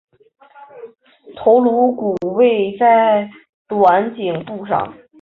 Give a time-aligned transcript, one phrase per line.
[1.37, 3.29] 头颅骨位在
[3.67, 4.97] 短颈部上。